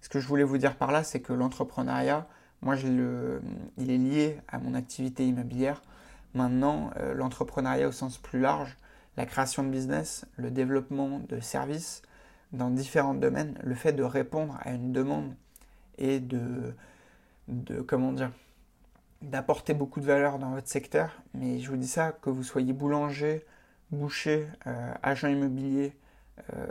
[0.00, 2.26] Ce que je voulais vous dire par là, c'est que l'entrepreneuriat,
[2.62, 3.40] moi, le,
[3.78, 5.82] il est lié à mon activité immobilière.
[6.34, 8.76] Maintenant, euh, l'entrepreneuriat au sens plus large,
[9.20, 12.00] la création de business, le développement de services
[12.52, 15.34] dans différents domaines, le fait de répondre à une demande
[15.98, 16.74] et de,
[17.48, 18.32] de comment dire,
[19.20, 21.20] d'apporter beaucoup de valeur dans votre secteur.
[21.34, 23.44] Mais je vous dis ça, que vous soyez boulanger,
[23.90, 25.94] boucher, euh, agent immobilier,
[26.54, 26.66] euh,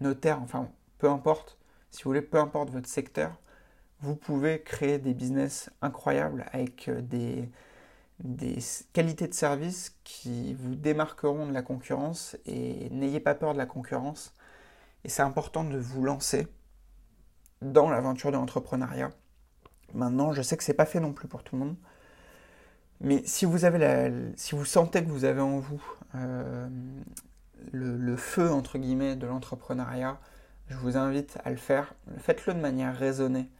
[0.00, 1.56] notaire, enfin peu importe,
[1.90, 3.32] si vous voulez, peu importe votre secteur,
[4.00, 7.48] vous pouvez créer des business incroyables avec euh, des,
[8.22, 8.58] des
[8.92, 13.66] qualités de service qui vous démarqueront de la concurrence et n'ayez pas peur de la
[13.66, 14.34] concurrence.
[15.04, 16.46] Et c'est important de vous lancer
[17.60, 19.10] dans l'aventure de l'entrepreneuriat.
[19.94, 21.76] Maintenant, je sais que c'est pas fait non plus pour tout le monde.
[23.00, 25.82] Mais si vous, avez la, si vous sentez que vous avez en vous
[26.14, 26.68] euh,
[27.72, 30.20] le, feu, entre guillemets, de l'entrepreneuriat,
[30.68, 31.94] je vous invite à le faire.
[32.18, 33.50] Faites-le de manière raisonnée.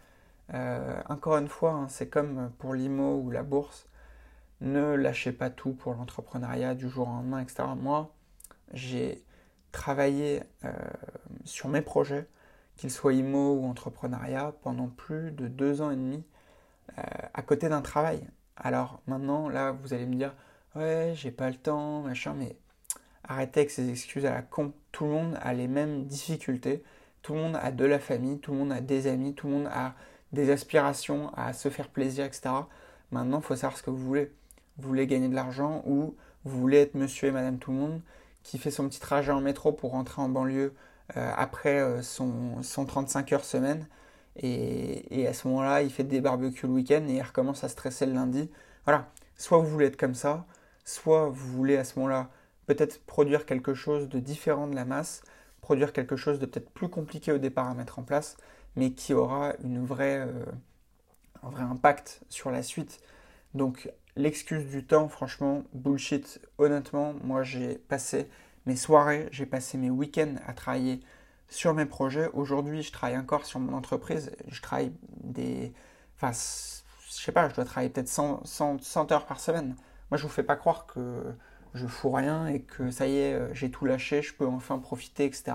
[0.54, 3.86] Euh, encore une fois, hein, c'est comme pour l'IMO ou la bourse.
[4.62, 7.64] Ne lâchez pas tout pour l'entrepreneuriat du jour au lendemain, etc.
[7.76, 8.14] Moi,
[8.72, 9.24] j'ai
[9.72, 10.70] travaillé euh,
[11.44, 12.28] sur mes projets,
[12.76, 16.24] qu'ils soient IMO ou entrepreneuriat, pendant plus de deux ans et demi
[16.96, 17.02] euh,
[17.34, 18.24] à côté d'un travail.
[18.56, 20.32] Alors maintenant, là, vous allez me dire,
[20.76, 22.56] ouais, j'ai pas le temps, machin, mais
[23.24, 24.72] arrêtez avec ces excuses à la con.
[24.92, 26.84] Tout le monde a les mêmes difficultés.
[27.22, 29.54] Tout le monde a de la famille, tout le monde a des amis, tout le
[29.54, 29.96] monde a
[30.32, 32.50] des aspirations à se faire plaisir, etc.
[33.10, 34.32] Maintenant, il faut savoir ce que vous voulez.
[34.82, 38.00] Vous voulez gagner de l'argent ou vous voulez être monsieur et madame tout le monde
[38.42, 40.74] qui fait son petit trajet en métro pour rentrer en banlieue
[41.16, 43.86] euh, après euh, son, 35 heures semaine.
[44.36, 48.06] Et, à ce moment-là, il fait des barbecues le week-end et il recommence à stresser
[48.06, 48.50] le lundi.
[48.84, 49.08] Voilà.
[49.36, 50.46] Soit vous voulez être comme ça,
[50.84, 52.28] soit vous voulez à ce moment-là
[52.66, 55.22] peut-être produire quelque chose de différent de la masse,
[55.60, 58.36] produire quelque chose de peut-être plus compliqué au départ à mettre en place,
[58.74, 60.44] mais qui aura une euh,
[61.42, 63.00] un vrai impact sur la suite.
[63.54, 66.40] Donc l'excuse du temps, franchement, bullshit.
[66.58, 68.28] Honnêtement, moi j'ai passé
[68.66, 71.00] mes soirées, j'ai passé mes week-ends à travailler
[71.48, 72.28] sur mes projets.
[72.32, 74.32] Aujourd'hui, je travaille encore sur mon entreprise.
[74.48, 75.72] Je travaille des...
[76.16, 79.76] Enfin, je sais pas, je dois travailler peut-être 100, 100, heures par semaine.
[80.10, 81.34] Moi, je vous fais pas croire que
[81.74, 84.78] je fous rien et que ça y est, euh, j'ai tout lâché, je peux enfin
[84.78, 85.52] profiter, etc.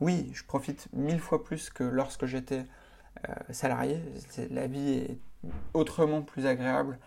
[0.00, 2.64] Oui, je profite mille fois plus que lorsque j'étais
[3.28, 4.00] euh, salarié.
[4.50, 5.18] La vie est
[5.74, 6.98] autrement plus agréable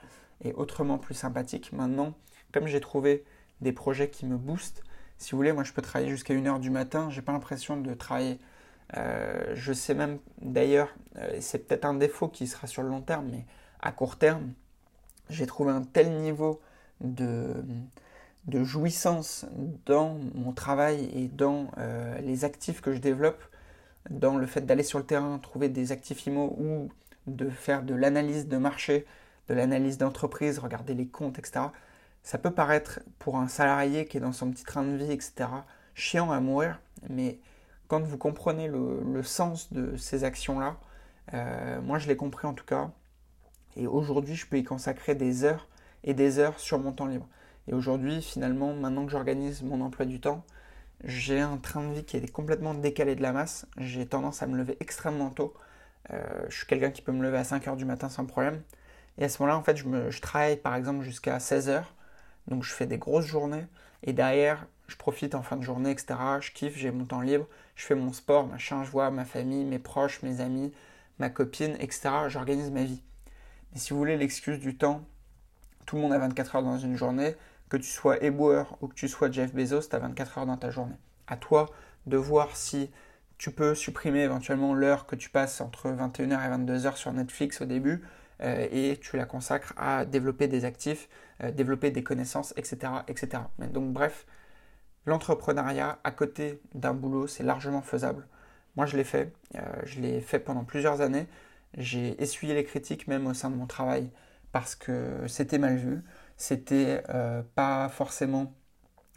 [0.43, 1.71] et autrement plus sympathique.
[1.74, 2.13] Maintenant,
[2.52, 3.24] comme j'ai trouvé
[3.62, 4.84] des projets qui me boostent,
[5.17, 7.93] si vous voulez, moi je peux travailler jusqu'à 1h du matin, j'ai pas l'impression de
[7.93, 8.39] travailler.
[8.98, 10.93] Euh, je sais même d'ailleurs,
[11.39, 13.45] c'est peut-être un défaut qui sera sur le long terme, mais
[13.82, 14.54] à court terme,
[15.30, 16.62] j'ai trouvé un tel niveau
[17.02, 17.63] de,
[18.48, 19.45] de jouissance
[19.86, 23.43] dans mon travail et dans euh, les actifs que je développe,
[24.10, 26.89] dans le fait d'aller sur le terrain, trouver des actifs IMO ou
[27.28, 29.06] de faire de l'analyse de marché,
[29.47, 31.67] de l'analyse d'entreprise, regarder les comptes, etc.
[32.23, 35.49] Ça peut paraître pour un salarié qui est dans son petit train de vie, etc.,
[35.93, 37.39] chiant à mourir, mais
[37.88, 40.77] quand vous comprenez le, sens de ces actions-là,
[41.34, 42.91] euh, moi je l'ai compris en tout cas,
[43.77, 45.67] et aujourd'hui je peux y consacrer des heures
[46.03, 47.27] et des heures sur mon temps libre.
[47.67, 50.43] Et aujourd'hui, finalement, maintenant que j'organise mon emploi du temps,
[51.03, 53.65] j'ai un train de vie qui est complètement décalé de la masse.
[53.77, 55.53] J'ai tendance à me lever extrêmement tôt.
[56.12, 58.62] Euh, je suis quelqu'un qui peut me lever à 5 heures du matin sans problème.
[59.17, 61.93] Et à ce moment-là, en fait, je, travaille par exemple jusqu'à 16 heures.
[62.47, 63.65] Donc je fais des grosses journées.
[64.04, 66.15] Et derrière, je profite en fin de journée, etc.
[66.41, 67.47] Je kiffe, j'ai mon temps libre.
[67.75, 68.84] Je fais mon sport, machin.
[68.84, 70.73] Je vois ma famille, mes proches, mes amis,
[71.19, 72.10] ma copine, etc.
[72.28, 73.01] J'organise ma vie.
[73.73, 75.01] Mais si vous voulez l'excuse du temps,
[75.86, 77.36] tout le monde a 24 heures dans une journée
[77.69, 80.58] que tu sois éboueur ou que tu sois Jeff Bezos, tu as 24 heures dans
[80.58, 80.95] ta journée.
[81.28, 81.71] À toi
[82.06, 82.91] de voir si
[83.38, 87.65] tu peux supprimer éventuellement l'heure que tu passes entre 21h et 22h sur Netflix au
[87.65, 88.04] début
[88.41, 91.10] et tu la consacres à développer des actifs,
[91.43, 92.91] euh, développer des connaissances, etc.
[93.08, 93.43] etc.
[93.60, 94.26] Mais donc bref,
[95.06, 98.28] l'entrepreneuriat à côté d'un boulot, c'est largement faisable.
[98.76, 99.34] Moi, je l'ai fait.
[99.56, 101.28] Euh, je l'ai fait pendant plusieurs années.
[101.78, 104.10] J'ai essuyé les critiques même au sein de mon travail
[104.52, 106.02] parce que c'était mal vu
[106.38, 108.54] c'était euh, pas forcément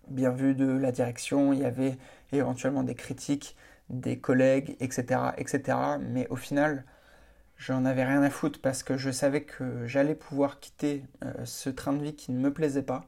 [0.08, 1.98] bien vu de la direction, il y avait
[2.32, 3.56] éventuellement des critiques
[3.90, 5.78] des collègues, etc., etc.
[6.00, 6.84] Mais au final,
[7.58, 11.68] j'en avais rien à foutre parce que je savais que j'allais pouvoir quitter euh, ce
[11.70, 13.04] train de vie qui ne me plaisait pas.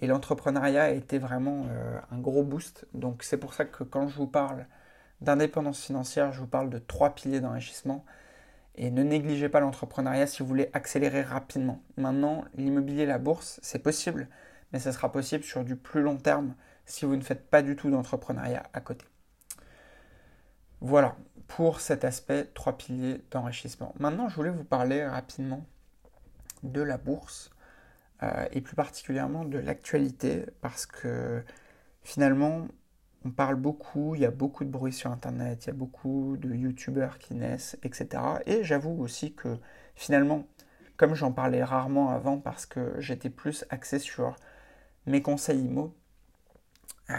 [0.00, 2.86] Et l'entrepreneuriat était vraiment euh, un gros boost.
[2.94, 4.66] Donc c'est pour ça que quand je vous parle
[5.20, 8.04] d'indépendance financière, je vous parle de trois piliers d'enrichissement.
[8.76, 11.82] Et ne négligez pas l'entrepreneuriat si vous voulez accélérer rapidement.
[11.96, 14.28] Maintenant, l'immobilier, la bourse, c'est possible,
[14.72, 17.76] mais ça sera possible sur du plus long terme si vous ne faites pas du
[17.76, 19.06] tout d'entrepreneuriat à côté.
[20.80, 21.16] Voilà
[21.48, 23.94] pour cet aspect trois piliers d'enrichissement.
[23.98, 25.64] Maintenant, je voulais vous parler rapidement
[26.62, 27.50] de la bourse
[28.22, 31.42] euh, et plus particulièrement de l'actualité parce que
[32.02, 32.66] finalement,
[33.24, 36.36] on parle beaucoup, il y a beaucoup de bruit sur Internet, il y a beaucoup
[36.36, 38.22] de YouTubeurs qui naissent, etc.
[38.46, 39.58] Et j'avoue aussi que
[39.94, 40.46] finalement,
[40.96, 44.36] comme j'en parlais rarement avant parce que j'étais plus axé sur
[45.06, 45.94] mes conseils IMO,
[47.10, 47.14] euh,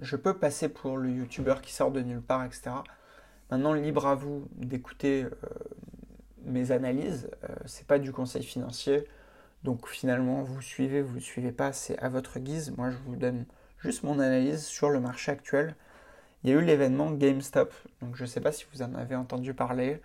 [0.00, 2.70] je peux passer pour le YouTuber qui sort de nulle part, etc.
[3.50, 5.30] Maintenant, libre à vous d'écouter euh,
[6.44, 7.28] mes analyses.
[7.42, 9.04] Ce euh, c'est pas du conseil financier.
[9.62, 12.72] Donc finalement, vous suivez, vous ne suivez pas, c'est à votre guise.
[12.76, 13.46] Moi, je vous donne
[13.78, 15.74] juste mon analyse sur le marché actuel.
[16.42, 19.14] Il y a eu l'événement GameStop, donc je ne sais pas si vous en avez
[19.14, 20.02] entendu parler,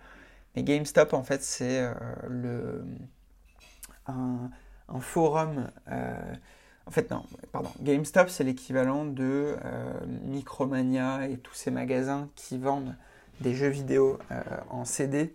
[0.56, 1.92] mais GameStop en fait c'est euh,
[2.28, 2.82] le
[4.06, 4.50] un,
[5.00, 5.70] forum.
[5.90, 6.34] Euh,
[6.86, 9.54] en fait non, pardon, GameStop c'est l'équivalent de
[10.24, 12.96] Micromania et tous ces magasins qui vendent
[13.40, 14.18] des jeux vidéo
[14.70, 15.34] en CD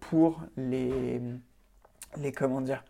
[0.00, 1.20] pour les
[2.16, 2.84] les comment dire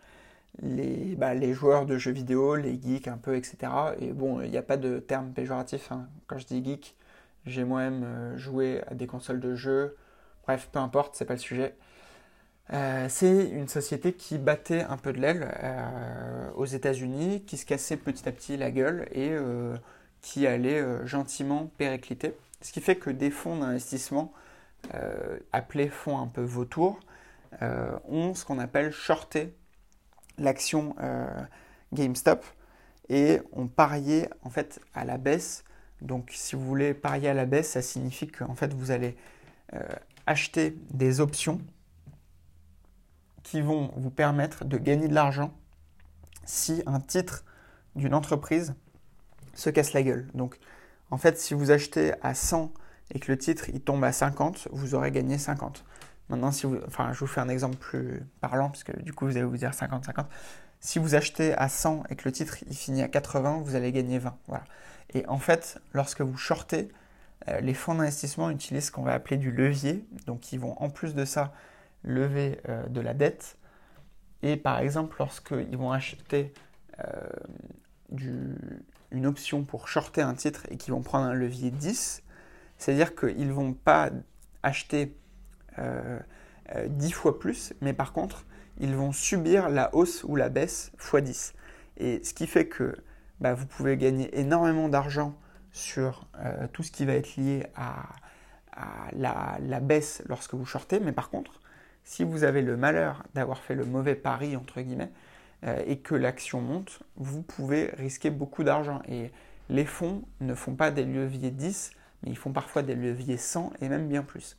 [0.62, 3.72] les, bah, les joueurs de jeux vidéo, les geeks un peu, etc.
[4.00, 5.90] Et bon, il n'y a pas de terme péjoratif.
[5.92, 6.08] Hein.
[6.26, 6.96] Quand je dis geek,
[7.46, 9.96] j'ai moi-même euh, joué à des consoles de jeux.
[10.44, 11.74] Bref, peu importe, c'est pas le sujet.
[12.72, 17.66] Euh, c'est une société qui battait un peu de l'aile euh, aux États-Unis, qui se
[17.66, 19.32] cassait petit à petit la gueule et
[20.20, 22.34] qui allait gentiment péricliter.
[22.60, 24.32] Ce qui fait que des fonds d'investissement,
[25.52, 27.00] appelés fonds un peu vautours,
[27.62, 29.54] ont ce qu'on appelle shorté
[30.40, 31.26] l'action euh,
[31.92, 32.44] GameStop
[33.08, 35.64] et on pariait en fait à la baisse.
[36.00, 39.16] Donc si vous voulez parier à la baisse, ça signifie qu'en fait vous allez
[39.74, 39.82] euh,
[40.26, 41.60] acheter des options
[43.42, 45.52] qui vont vous permettre de gagner de l'argent
[46.44, 47.44] si un titre
[47.96, 48.74] d'une entreprise
[49.54, 50.28] se casse la gueule.
[51.10, 52.72] En fait si vous achetez à 100
[53.14, 55.84] et que le titre il tombe à 50, vous aurez gagné 50.
[56.30, 59.26] Maintenant, si vous, enfin, je vous fais un exemple plus parlant, parce que du coup,
[59.26, 60.26] vous allez vous dire 50-50.
[60.78, 63.90] Si vous achetez à 100 et que le titre il finit à 80, vous allez
[63.90, 64.38] gagner 20.
[64.46, 64.64] Voilà.
[65.12, 66.88] Et en fait, lorsque vous shortez,
[67.48, 70.06] euh, les fonds d'investissement utilisent ce qu'on va appeler du levier.
[70.26, 71.52] Donc, ils vont en plus de ça
[72.04, 73.58] lever euh, de la dette.
[74.42, 76.54] Et par exemple, lorsqu'ils vont acheter
[77.04, 77.28] euh,
[78.10, 78.54] du,
[79.10, 82.22] une option pour shorter un titre et qu'ils vont prendre un levier 10,
[82.78, 84.10] c'est-à-dire qu'ils ne vont pas
[84.62, 85.16] acheter
[85.78, 86.18] euh,
[86.74, 88.44] euh, dix 10 fois plus, mais par contre,
[88.78, 91.54] ils vont subir la hausse ou la baisse x 10.
[91.98, 92.96] Et ce qui fait que
[93.40, 95.36] bah, vous pouvez gagner énormément d'argent
[95.72, 98.02] sur euh, tout ce qui va être lié à,
[99.12, 101.60] la, baisse lorsque vous shortez, mais par contre,
[102.04, 105.16] si vous avez le malheur d'avoir fait le mauvais pari, entre guillemets, euh,
[105.62, 109.02] et que l'action monte, vous pouvez risquer beaucoup d'argent.
[109.08, 109.30] Et
[109.68, 111.92] les fonds ne font pas des leviers 10,
[112.22, 114.56] mais ils font parfois des leviers 100 et même bien plus.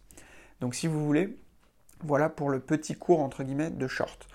[0.62, 1.38] Donc si vous voulez,
[2.04, 4.28] voilà pour le petit cours entre guillemets de short.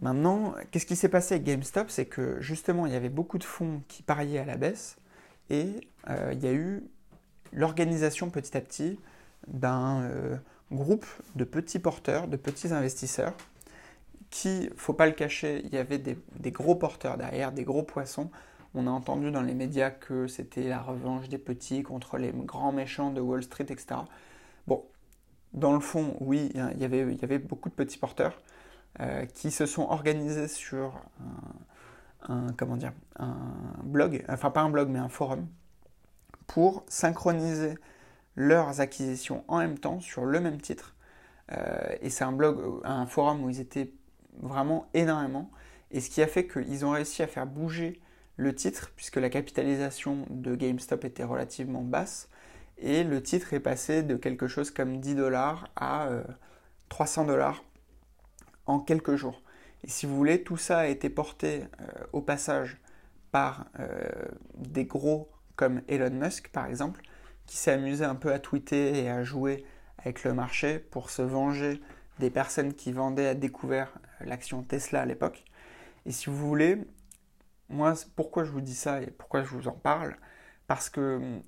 [0.00, 1.90] Maintenant, qu'est-ce qui s'est passé avec GameStop?
[1.90, 4.96] C'est que justement, il y avait beaucoup de fonds qui pariaient à la baisse
[5.50, 6.84] et euh, il y a eu
[7.52, 9.00] l'organisation petit à petit
[9.48, 10.36] d'un euh,
[10.70, 13.34] groupe de petits porteurs, de petits investisseurs
[14.30, 18.30] qui, faut pas le cacher, il y avait des, gros porteurs derrière, des gros poissons.
[18.74, 22.72] On a entendu dans les médias que c'était la revanche des petits contre les grands
[22.72, 24.00] méchants de Wall Street, etc.
[24.66, 24.84] Bon,
[25.54, 28.40] dans le fond, oui, il y avait, beaucoup de petits porteurs
[29.00, 31.00] euh, qui se sont organisés sur
[32.28, 33.34] un, comment dire, un
[33.82, 35.46] blog, enfin pas un blog, mais un forum,
[36.46, 37.74] pour synchroniser
[38.36, 40.94] leurs acquisitions en même temps sur le même titre.
[41.52, 43.90] Euh, et c'est un forum où ils étaient
[44.40, 45.50] vraiment énormément.
[45.90, 48.00] Et ce qui a fait qu'ils ont réussi à faire bouger
[48.36, 52.28] le titre, puisque la capitalisation de GameStop était relativement basse,
[52.78, 56.08] et le titre est passé de quelque chose comme 10 dollars à
[56.88, 57.64] 300 euh, dollars
[58.66, 59.42] en quelques jours.
[59.84, 62.78] Et si vous voulez, tout ça a été porté euh, au passage
[63.32, 64.08] par euh,
[64.56, 67.02] des gros comme Elon Musk par exemple,
[67.46, 69.64] qui s'est amusé un peu à tweeter et à jouer
[69.98, 71.80] avec le marché pour se venger
[72.20, 75.44] des personnes qui vendaient à découvert l'action Tesla à l'époque.
[76.06, 76.78] Et si vous voulez,
[77.68, 80.16] moi, pourquoi je vous dis ça et pourquoi je vous en parle?
[80.66, 81.40] Parce que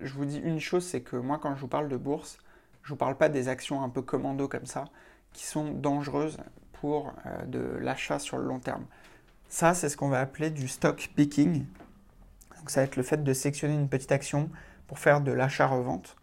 [0.00, 2.38] je vous dis une chose, c'est que moi, quand je vous parle de bourse,
[2.82, 4.84] je ne vous parle pas des actions un peu commando comme ça,
[5.32, 6.38] qui sont dangereuses
[6.72, 8.86] pour euh, de l'achat sur le long terme.
[9.48, 11.66] Ça, c'est ce qu'on va appeler du stock picking.
[12.56, 14.50] Donc, ça va être le fait de sélectionner une petite action
[14.86, 16.16] pour faire de l'achat-revente.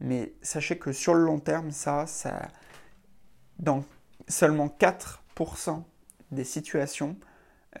[0.00, 2.48] Mais sachez que sur le long terme, ça, ça
[3.58, 3.84] dans
[4.28, 5.18] seulement 4%
[6.30, 7.16] des situations,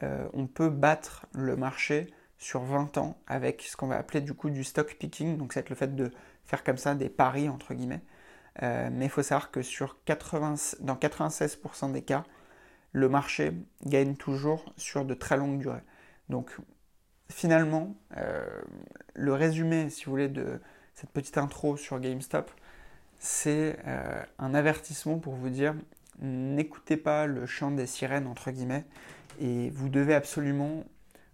[0.02, 4.34] euh, on peut battre le marché sur 20 ans avec ce qu'on va appeler du
[4.34, 5.36] coup du stock picking.
[5.36, 6.10] Donc, c'est le fait de
[6.44, 8.02] faire comme ça des paris, entre guillemets.
[8.62, 12.24] Euh, mais il faut savoir que sur 80, dans 96% des cas,
[12.92, 13.52] le marché
[13.84, 15.82] gagne toujours sur de très longues durées.
[16.28, 16.56] Donc
[17.28, 18.46] finalement, euh,
[19.14, 20.60] le résumé, si vous voulez, de
[20.94, 22.52] cette petite intro sur GameStop,
[23.18, 23.78] c'est
[24.38, 25.74] un avertissement pour vous dire
[26.20, 28.84] n'écoutez pas le chant des sirènes, entre guillemets,
[29.40, 30.84] et vous devez absolument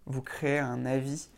[0.05, 1.29] vous créer un avis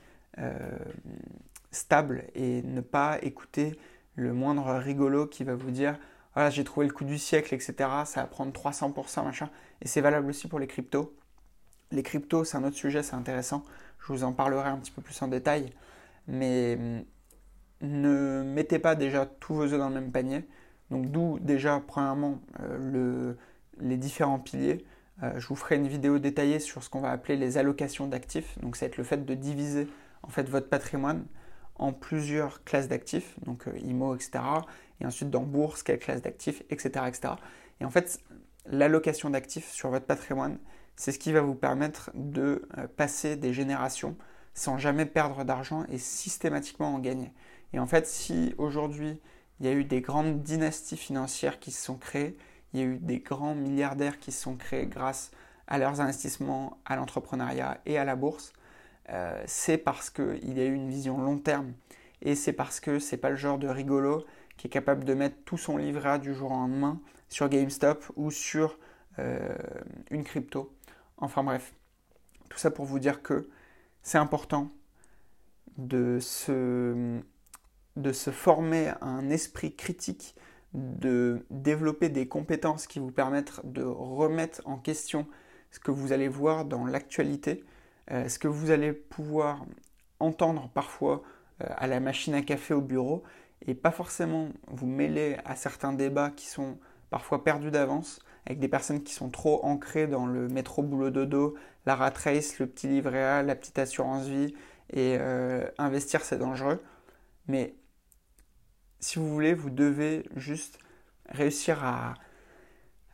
[1.71, 3.77] stable et ne pas écouter
[4.15, 5.97] le moindre rigolo qui va vous dire
[6.33, 7.73] voilà, j'ai trouvé le coup du siècle, etc.
[8.05, 9.49] Ça va prendre 300%, machin.
[9.81, 11.15] Et c'est valable aussi pour les cryptos.
[11.91, 13.63] Les cryptos, c'est un autre sujet, c'est intéressant.
[13.99, 15.71] Je vous en parlerai un petit peu plus en détail.
[16.27, 17.03] Mais hum,
[17.81, 20.43] ne mettez pas déjà tous vos œufs dans le même panier.
[20.93, 23.37] Donc, d'où déjà, premièrement, euh, le,
[23.79, 24.85] les différents piliers.
[25.23, 28.59] Euh, je vous ferai une vidéo détaillée sur ce qu'on va appeler les allocations d'actifs.
[28.59, 29.87] Donc, ça va être le fait de diviser
[30.21, 31.25] en fait votre patrimoine
[31.77, 34.43] en plusieurs classes d'actifs, donc euh, IMO, etc.
[35.01, 37.33] Et ensuite dans bourse, quelle classe d'actifs, etc., etc.
[37.81, 38.19] Et en fait,
[38.67, 40.59] l'allocation d'actifs sur votre patrimoine,
[40.95, 44.15] c'est ce qui va vous permettre de passer des générations
[44.53, 47.33] sans jamais perdre d'argent et systématiquement en gagner.
[47.73, 49.19] Et en fait, si aujourd'hui
[49.59, 52.37] il y a eu des grandes dynasties financières qui se sont créées,
[52.73, 55.31] il y a eu des grands milliardaires qui se sont créés grâce
[55.67, 58.53] à leurs investissements, à l'entrepreneuriat et à la bourse,
[59.09, 61.73] euh, c'est parce qu'il y a eu une vision long terme.
[62.21, 64.25] Et c'est parce que c'est pas le genre de rigolo
[64.57, 68.31] qui est capable de mettre tout son livret du jour au lendemain sur GameStop ou
[68.31, 68.77] sur
[69.19, 69.55] euh,
[70.09, 70.73] une crypto.
[71.17, 71.73] Enfin bref,
[72.49, 73.49] tout ça pour vous dire que
[74.01, 74.71] c'est important
[75.77, 77.19] de se,
[77.95, 80.35] de se former un esprit critique,
[80.73, 85.27] de développer des compétences qui vous permettent de remettre en question
[85.71, 87.63] ce que vous allez voir dans l'actualité
[88.11, 89.65] euh, ce que vous allez pouvoir
[90.19, 91.23] entendre parfois
[91.61, 93.23] euh, à la machine à café au bureau
[93.65, 96.77] et pas forcément vous mêler à certains débats qui sont
[97.09, 101.55] parfois perdus d'avance avec des personnes qui sont trop ancrées dans le métro boulot dodo,
[101.85, 104.53] la rat race, le petit livret A, la petite assurance vie
[104.91, 106.81] et euh, investir c'est dangereux.
[107.47, 107.73] Mais
[109.03, 110.79] si vous voulez, vous devez juste
[111.27, 112.13] réussir à,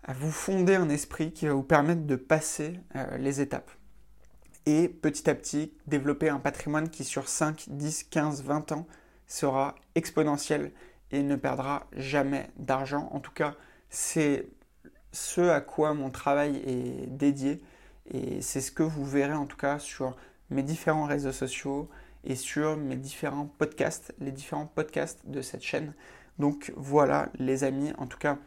[0.08, 2.80] vous fonder un esprit qui va vous permettre de passer
[3.18, 3.70] les étapes
[4.66, 8.88] et petit à petit développer un patrimoine qui sur 5, 10, 15, 20 ans
[9.28, 10.72] sera exponentiel
[11.12, 13.10] et ne perdra jamais d'argent.
[13.12, 13.56] En tout cas,
[13.90, 14.48] c'est
[15.12, 17.62] ce à quoi mon travail est dédié
[18.12, 20.16] et c'est ce que vous verrez en tout cas sur
[20.50, 21.90] mes différents réseaux sociaux
[22.24, 25.94] et sur mes différents podcasts, les différents podcasts de cette chaîne.
[26.38, 28.38] Donc voilà les amis, en tout cas,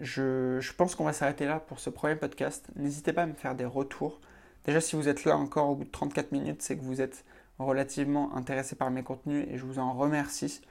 [0.00, 2.68] Je, je pense qu'on va s'arrêter là pour ce premier podcast.
[2.76, 4.20] N'hésitez pas à me faire des retours.
[4.64, 7.24] Déjà, si vous êtes là encore au bout de 34 minutes, c'est que vous êtes
[7.58, 10.62] relativement intéressé par mes contenus et je vous en remercie.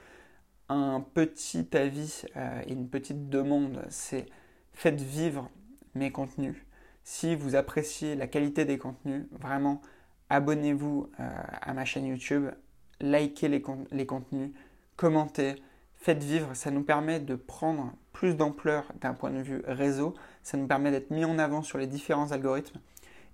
[0.68, 4.26] Un petit avis euh, et une petite demande, c'est
[4.72, 5.50] faites vivre
[5.94, 6.56] mes contenus.
[7.04, 9.82] Si vous appréciez la qualité des contenus, vraiment,
[10.32, 11.28] abonnez-vous euh,
[11.60, 12.48] à ma chaîne YouTube,
[13.00, 14.50] likez les, contenus,
[14.96, 15.56] commentez,
[15.96, 16.54] faites vivre.
[16.54, 20.14] Ça nous permet de prendre plus d'ampleur d'un point de vue réseau.
[20.42, 22.80] Ça nous permet d'être mis en avant sur les différents algorithmes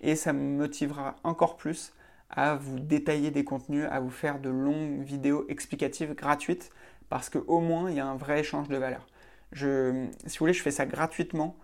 [0.01, 1.93] et ça me motivera encore plus
[2.31, 6.71] à vous détailler des contenus, à vous faire de longues vidéos explicatives gratuites
[7.09, 9.07] parce qu'au moins il y a un vrai échange de valeur.
[9.55, 11.57] Si vous voulez, je fais ça gratuitement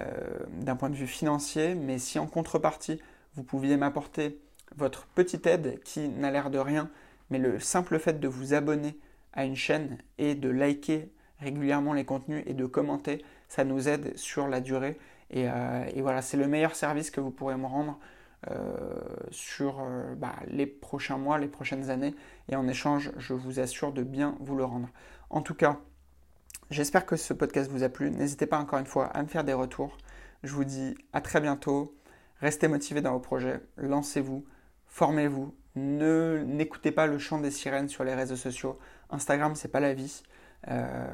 [0.00, 2.98] euh, d'un point de vue financier, mais si en contrepartie
[3.34, 4.40] vous pouviez m'apporter
[4.76, 6.90] votre petite aide qui n'a l'air de rien,
[7.30, 8.98] mais le simple fait de vous abonner
[9.32, 14.16] à une chaîne et de liker régulièrement les contenus et de commenter, ça nous aide
[14.16, 14.98] sur la durée.
[15.30, 17.98] Et, euh, voilà, c'est le meilleur service que vous pourrez me rendre
[18.50, 18.96] euh,
[19.30, 22.14] sur euh, bah, les prochains mois, les prochaines années.
[22.48, 24.88] Et en échange, je vous assure de bien vous le rendre.
[25.30, 25.78] En tout cas,
[26.70, 28.10] j'espère que ce podcast vous a plu.
[28.10, 29.96] N'hésitez pas encore une fois à me faire des retours.
[30.42, 31.94] Je vous dis à très bientôt.
[32.40, 33.60] Restez motivés dans vos projets.
[33.76, 34.44] Lancez-vous.
[34.90, 35.54] Formez-vous.
[35.76, 38.78] Ne n'écoutez pas le chant des sirènes sur les réseaux sociaux.
[39.08, 40.22] Instagram, c'est pas la vie.
[40.68, 41.06] Euh,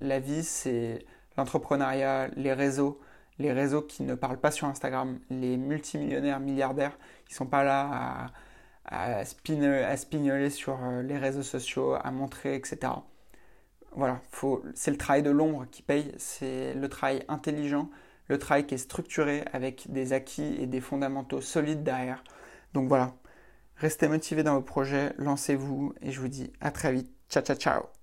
[0.00, 1.04] la vie, c'est
[1.36, 2.98] l'entrepreneuriat, les réseaux,
[3.38, 8.32] les réseaux qui ne parlent pas sur Instagram, les multimillionnaires, milliardaires qui sont pas là
[8.86, 12.92] à, à, spignoler sur euh, les réseaux sociaux, à montrer, etc.
[13.92, 14.20] Voilà,
[14.74, 17.90] c'est le travail de l'ombre qui paye, c'est le travail intelligent,
[18.28, 22.24] le travail qui est structuré avec des acquis et des fondamentaux solides derrière.
[22.74, 23.14] Donc voilà,
[23.76, 27.12] restez motivés dans vos projets, lancez-vous et je vous dis à très vite.
[27.28, 27.99] Ciao, ciao, ciao